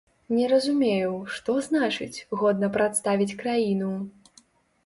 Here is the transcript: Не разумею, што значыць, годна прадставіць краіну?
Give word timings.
Не 0.35 0.45
разумею, 0.53 1.11
што 1.35 1.57
значыць, 1.67 2.23
годна 2.41 2.71
прадставіць 2.79 3.37
краіну? 3.43 3.93